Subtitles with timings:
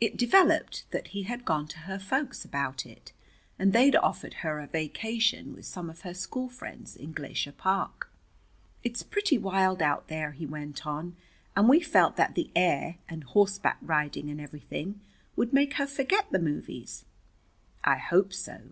[0.00, 3.12] It developed that he had gone to her folks about it,
[3.60, 8.10] and they'd offered her a vacation with some of her school friends in Glacier Park.
[8.82, 11.14] "It's pretty wild out there," he went on,
[11.54, 15.00] "and we felt that the air, and horseback riding and everything,
[15.36, 17.04] would make her forget the movies.
[17.84, 18.70] I hope so.